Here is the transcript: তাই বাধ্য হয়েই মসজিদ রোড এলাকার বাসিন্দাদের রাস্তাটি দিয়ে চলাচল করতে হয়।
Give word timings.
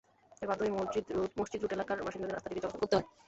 তাই 0.37 0.47
বাধ্য 0.49 0.61
হয়েই 0.63 0.75
মসজিদ 1.37 1.59
রোড 1.61 1.73
এলাকার 1.73 2.05
বাসিন্দাদের 2.05 2.35
রাস্তাটি 2.35 2.53
দিয়ে 2.53 2.63
চলাচল 2.63 2.79
করতে 2.81 2.95
হয়। 2.97 3.07